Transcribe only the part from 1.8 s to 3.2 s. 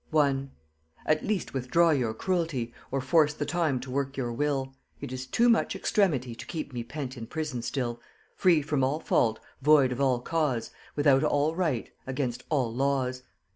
your cruelty, Or